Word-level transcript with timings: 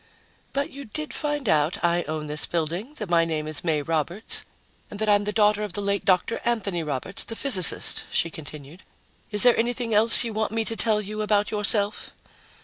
"But 0.51 0.71
you 0.71 0.85
did 0.85 1.13
find 1.13 1.47
out 1.47 1.85
I 1.85 2.01
own 2.07 2.25
this 2.25 2.47
building, 2.47 2.95
that 2.95 3.07
my 3.07 3.23
name 3.23 3.47
is 3.47 3.63
May 3.63 3.83
Roberts, 3.83 4.43
and 4.89 4.97
that 4.99 5.07
I'm 5.07 5.25
the 5.25 5.31
daughter 5.31 5.61
of 5.61 5.73
the 5.73 5.81
late 5.83 6.05
Dr. 6.05 6.41
Anthony 6.43 6.81
Roberts, 6.81 7.23
the 7.23 7.35
physicist," 7.35 8.05
she 8.09 8.31
continued. 8.31 8.81
"Is 9.29 9.43
there 9.43 9.55
anything 9.55 9.93
else 9.93 10.23
you 10.23 10.33
want 10.33 10.53
me 10.53 10.65
to 10.65 10.75
tell 10.75 11.01
you 11.01 11.21
about 11.21 11.51
yourself?" 11.51 12.15